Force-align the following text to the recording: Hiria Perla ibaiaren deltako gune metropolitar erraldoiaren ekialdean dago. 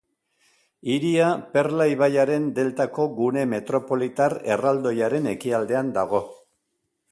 Hiria 0.93 1.27
Perla 1.57 1.85
ibaiaren 1.91 2.47
deltako 2.61 3.05
gune 3.21 3.45
metropolitar 3.53 4.37
erraldoiaren 4.57 5.31
ekialdean 5.37 5.93
dago. 6.03 6.27